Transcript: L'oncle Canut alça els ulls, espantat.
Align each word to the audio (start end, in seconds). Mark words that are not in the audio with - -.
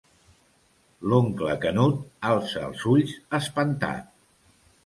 L'oncle 1.11 1.53
Canut 1.67 2.01
alça 2.31 2.65
els 2.71 2.87
ulls, 2.95 3.15
espantat. 3.41 4.13